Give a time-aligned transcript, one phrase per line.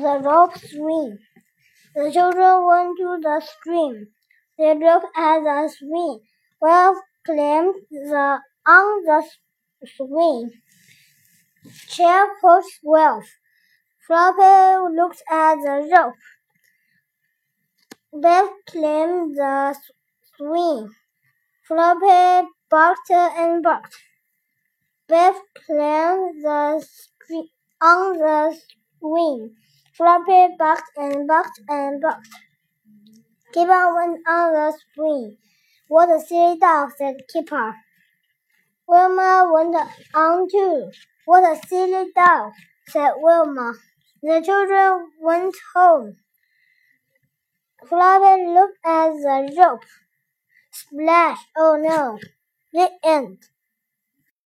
[0.00, 1.18] the rope swing.
[1.94, 4.08] The children went to the stream.
[4.58, 6.20] They looked at the swing.
[6.60, 9.22] Wilf, climbed the on the
[9.96, 10.50] swing.
[11.88, 13.24] Chair pushed Wilf.
[14.06, 16.14] Floppy looked at the rope.
[18.22, 19.76] Biff climbed the
[20.36, 20.90] swing.
[21.66, 23.96] Floppy barked and barked.
[25.08, 25.36] Biff
[25.66, 26.86] climbed the
[27.80, 28.58] on the
[28.98, 29.56] swing.
[29.96, 32.28] Floppy barked and barked and barked.
[33.54, 35.38] Kipper went on the swing.
[35.88, 37.74] What a silly dog, said Kipper.
[38.86, 39.74] Wilma went
[40.14, 40.90] on too.
[41.24, 42.52] What a silly dog,
[42.88, 43.72] said Wilma.
[44.22, 46.16] The children went home.
[47.88, 49.84] Floppy looked at the rope.
[50.70, 51.38] Splash!
[51.56, 52.18] Oh no!
[52.74, 53.38] The end.